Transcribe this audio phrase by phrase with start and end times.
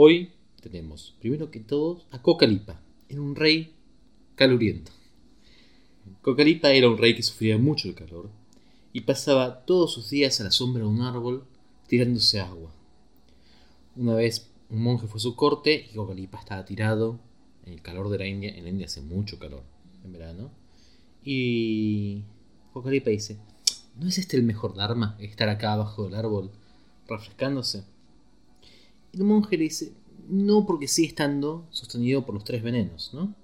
[0.00, 0.30] Hoy
[0.62, 2.80] tenemos, primero que todo, a Cocalipa.
[3.08, 3.74] Era un rey
[4.36, 4.92] caluriento.
[6.22, 8.30] Cocalipa era un rey que sufría mucho el calor
[8.92, 11.48] y pasaba todos sus días a la sombra de un árbol
[11.88, 12.72] tirándose agua.
[13.96, 17.18] Una vez un monje fue a su corte y Cocalipa estaba tirado
[17.66, 18.54] en el calor de la India.
[18.54, 19.64] En la India hace mucho calor
[20.04, 20.52] en verano.
[21.24, 22.22] Y
[22.72, 23.36] Cocalipa dice,
[23.98, 25.16] ¿no es este el mejor Dharma?
[25.18, 26.52] Estar acá abajo del árbol
[27.08, 27.97] refrescándose.
[29.18, 29.92] El monje le dice,
[30.28, 33.34] no porque sigue estando sostenido por los tres venenos, ¿no?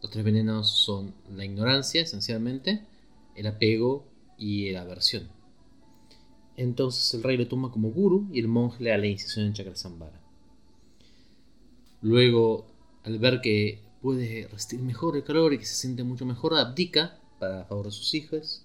[0.00, 2.86] Los tres venenos son la ignorancia, esencialmente,
[3.34, 4.04] el apego
[4.38, 5.28] y la aversión.
[6.56, 9.54] Entonces el rey lo toma como guru y el monje le da la iniciación en
[9.54, 10.20] Chakrasambhara.
[12.00, 12.66] Luego,
[13.02, 17.18] al ver que puede resistir mejor el calor y que se siente mucho mejor, abdica
[17.40, 18.64] para favor de sus hijos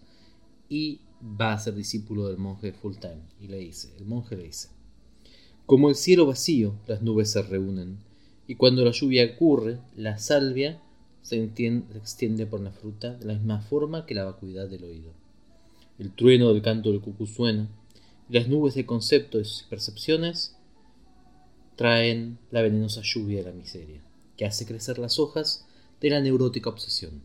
[0.70, 3.24] y va a ser discípulo del monje full time.
[3.42, 4.77] Y le dice, el monje le dice,
[5.68, 7.98] como el cielo vacío, las nubes se reúnen,
[8.48, 10.82] y cuando la lluvia ocurre, la salvia
[11.22, 15.12] se, extiende por la fruta de la misma forma que la vacuidad del oído.
[16.00, 17.68] El trueno del canto del cucú suena,
[18.30, 20.56] y las nubes de conceptos y percepciones
[21.76, 24.02] traen la venenosa lluvia de la miseria,
[24.38, 25.66] que hace crecer las hojas
[26.00, 27.22] de la neurótica obsesión.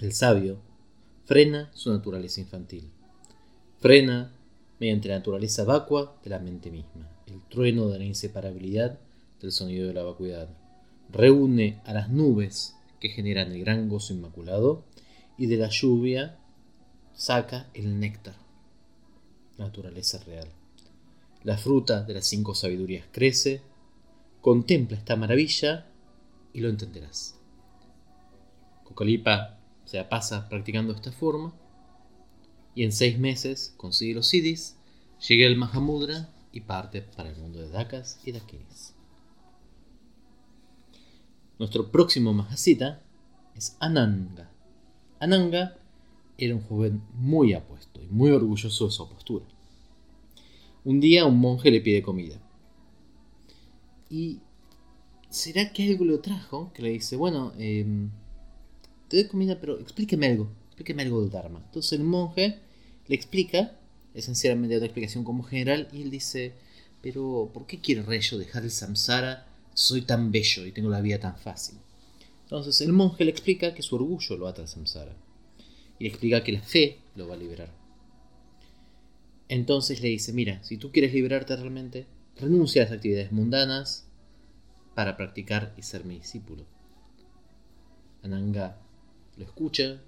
[0.00, 0.60] El sabio
[1.24, 2.92] frena su naturaleza infantil.
[3.80, 4.37] Frena
[4.80, 8.98] mediante la naturaleza vacua de la mente misma, el trueno de la inseparabilidad
[9.40, 10.48] del sonido de la vacuidad.
[11.10, 14.84] Reúne a las nubes que generan el gran gozo inmaculado
[15.36, 16.36] y de la lluvia
[17.14, 18.36] saca el néctar,
[19.56, 20.48] naturaleza real.
[21.44, 23.62] La fruta de las cinco sabidurías crece,
[24.40, 25.86] contempla esta maravilla
[26.52, 27.36] y lo entenderás.
[28.84, 31.54] Cocolipa se pasa practicando esta forma
[32.74, 34.76] y en seis meses consigue los siddhis,
[35.26, 38.94] llega el Mahamudra y parte para el mundo de Dakas y Dakinis.
[41.58, 43.02] Nuestro próximo Mahasita
[43.56, 44.48] es Ananga.
[45.18, 45.76] Ananga
[46.38, 49.44] era un joven muy apuesto y muy orgulloso de su postura.
[50.84, 52.40] Un día un monje le pide comida.
[54.08, 54.38] Y
[55.28, 56.72] ¿será que algo lo trajo?
[56.72, 58.10] Que le dice, bueno, em,
[59.08, 61.60] te doy comida, pero explíqueme algo, explíqueme algo del Dharma.
[61.64, 62.60] Entonces el monje
[63.08, 63.72] le explica,
[64.14, 66.54] esencialmente una explicación como general, y él dice,
[67.02, 69.46] pero ¿por qué quiere Reyo dejar el samsara?
[69.74, 71.78] Soy tan bello y tengo la vida tan fácil.
[72.44, 75.16] Entonces el monje le explica que su orgullo lo ata al samsara.
[75.98, 77.72] Y le explica que la fe lo va a liberar.
[79.48, 82.06] Entonces le dice, mira, si tú quieres liberarte realmente,
[82.36, 84.06] renuncia a las actividades mundanas
[84.94, 86.64] para practicar y ser mi discípulo.
[88.22, 88.78] Ananga
[89.36, 90.00] lo escucha,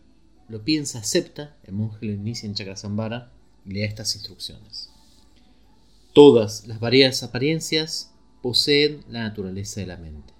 [0.51, 3.31] lo piensa, acepta, el monje lo inicia en Chakrasambhara
[3.65, 4.91] y le da estas instrucciones.
[6.13, 8.13] Todas las variadas apariencias
[8.43, 10.35] poseen la naturaleza de la mente.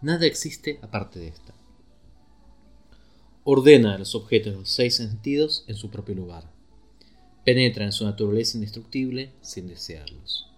[0.00, 1.54] Nada existe aparte de esta.
[3.44, 6.50] Ordena los objetos de los seis sentidos en su propio lugar.
[7.44, 10.48] Penetra en su naturaleza indestructible sin desearlos.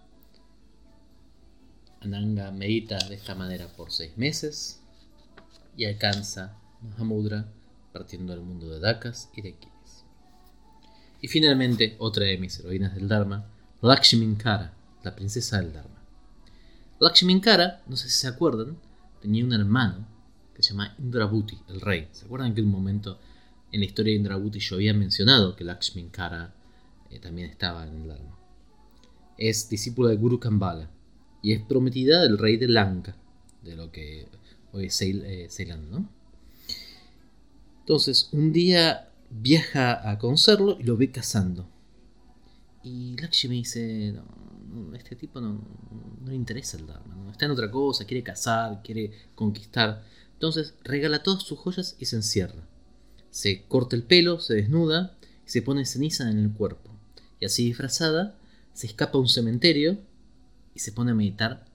[1.99, 4.79] Ananga medita de esta manera por seis meses
[5.75, 7.51] y alcanza Mahamudra
[7.95, 10.03] partiendo del mundo de Dakas y de Kiris.
[11.21, 13.45] Y finalmente, otra de mis heroínas del Dharma,
[13.81, 16.03] Lakshminkara, la princesa del Dharma.
[16.99, 18.77] Lakshminkara, no sé si se acuerdan,
[19.21, 20.05] tenía un hermano
[20.53, 22.09] que se llama Indrabhuti, el rey.
[22.11, 23.17] ¿Se acuerdan que en un momento
[23.71, 26.53] en la historia de Indrabhuti yo había mencionado que Lakshminkara
[27.11, 28.37] eh, también estaba en el Dharma?
[29.37, 30.89] Es discípula de Guru Kambala
[31.41, 33.15] y es prometida del rey de Lanka,
[33.63, 34.27] de lo que
[34.73, 36.14] hoy es eh, Ceylon, ¿no?
[37.85, 41.69] Entonces, un día viaja a conocerlo y lo ve cazando.
[42.83, 45.61] Y Lakshmi dice, no, este tipo no,
[46.25, 47.29] le interesa el Dharma, ¿no?
[47.29, 50.03] está en otra cosa, quiere cazar, quiere conquistar.
[50.33, 52.67] Entonces regala todas sus joyas y se encierra.
[53.29, 55.15] Se corta el pelo, se desnuda
[55.45, 56.89] y se pone ceniza en el cuerpo.
[57.39, 58.35] Y así disfrazada,
[58.73, 59.99] se escapa a un cementerio
[60.73, 61.67] y se pone a meditar.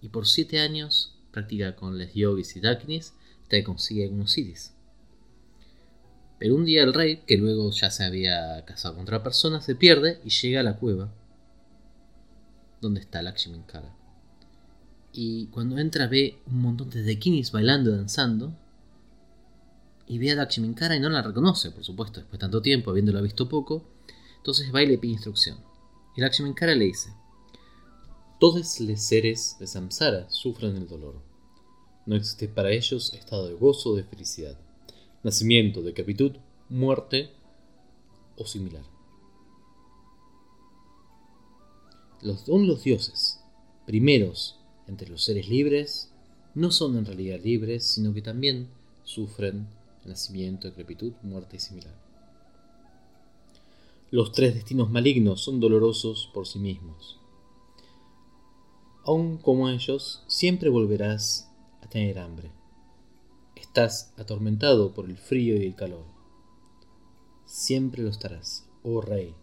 [0.00, 4.75] Y por siete años practica con les yogis y dakinis hasta que consigue algunos siddhis.
[6.38, 9.74] Pero un día el rey, que luego ya se había casado con otra persona, se
[9.74, 11.10] pierde y llega a la cueva
[12.80, 13.94] donde está Lakshminkara.
[15.12, 18.54] Y cuando entra ve un montón de dekinis bailando danzando.
[20.06, 23.20] Y ve a Lakshminkara y no la reconoce, por supuesto, después de tanto tiempo, habiéndola
[23.22, 23.82] visto poco.
[24.36, 25.58] Entonces va y pide instrucción.
[26.16, 27.10] Y Lakshminkara le dice:
[28.38, 31.20] Todos los seres de Samsara sufren el dolor.
[32.04, 34.56] No existe para ellos estado de gozo o de felicidad
[35.26, 36.36] nacimiento, decapitud,
[36.68, 37.30] muerte
[38.36, 38.84] o similar.
[42.22, 43.40] Los son los dioses,
[43.86, 46.12] primeros entre los seres libres
[46.54, 48.68] no son en realidad libres, sino que también
[49.02, 49.66] sufren
[50.04, 51.94] nacimiento, decrepitud, muerte y similar.
[54.12, 57.18] Los tres destinos malignos son dolorosos por sí mismos.
[59.02, 61.50] Aun como ellos, siempre volverás
[61.82, 62.55] a tener hambre.
[63.76, 66.06] Estás atormentado por el frío y el calor.
[67.44, 69.34] Siempre lo estarás, oh rey.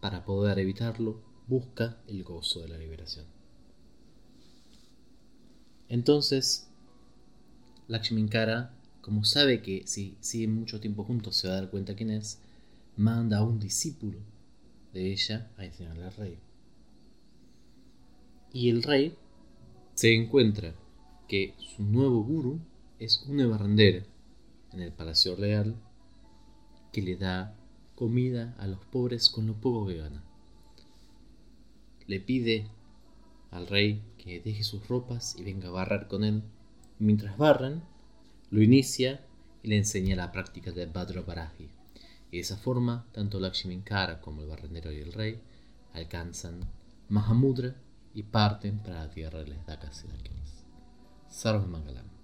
[0.00, 3.24] Para poder evitarlo, busca el gozo de la liberación.
[5.88, 6.66] Entonces,
[7.86, 12.10] Lakshminkara, como sabe que si siguen mucho tiempo juntos se va a dar cuenta quién
[12.10, 12.40] es,
[12.96, 14.18] manda a un discípulo
[14.92, 16.38] de ella a enseñarle al rey.
[18.52, 19.16] Y el rey
[19.94, 20.74] se encuentra
[21.28, 22.58] que su nuevo guru
[22.98, 24.04] es una barrendera
[24.72, 25.76] en el palacio real
[26.92, 27.54] que le da
[27.94, 30.22] comida a los pobres con lo poco que gana.
[32.06, 32.68] Le pide
[33.50, 36.42] al rey que deje sus ropas y venga a barrer con él.
[36.98, 37.82] Mientras barren,
[38.50, 39.24] lo inicia
[39.62, 41.68] y le enseña la práctica de Badra Baraji.
[42.30, 45.40] Y de esa forma, tanto Lakshminkara como el barrendero y el rey
[45.92, 46.60] alcanzan
[47.08, 47.74] Mahamudra
[48.14, 52.15] y parten para la tierra de las Dakas y Sarva Mangalam.